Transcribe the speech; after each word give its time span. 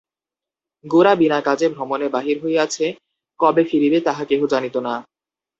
গোরা 0.85 1.13
বিনা 1.15 1.39
কাজে 1.41 1.67
ভ্রমণে 1.69 2.07
বাহির 2.09 2.37
হইয়াছে, 2.43 2.85
কবে 3.39 3.63
ফিরিবে 3.63 3.99
তাহা 4.07 4.23
কেহ 4.25 4.41
জানিত 4.53 4.75
না। 4.77 4.93